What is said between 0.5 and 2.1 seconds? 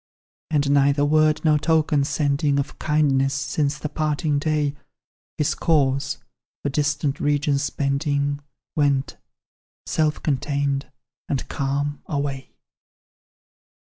neither word nor token